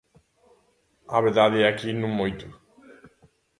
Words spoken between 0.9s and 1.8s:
A verdade é